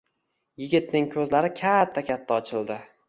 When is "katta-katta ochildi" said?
1.61-2.81